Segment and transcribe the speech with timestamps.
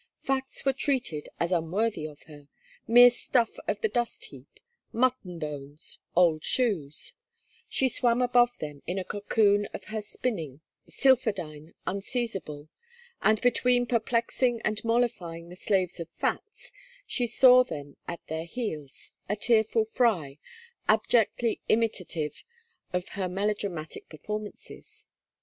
[0.23, 2.47] Facts were treated as unworthy of her;
[2.87, 4.47] mere stuff of the dustheap,
[4.91, 7.13] mutton bones, old shoes;
[7.69, 12.67] she swam above them in a cocoon of her spinning, sylphidine, unseizable;
[13.21, 16.71] and between perplexing and mollifying the slaves of facts,
[17.05, 20.39] she saw them at their heels, a tearful fry,
[20.89, 22.43] abjectly imitative
[22.91, 25.05] of her melodramatic performances.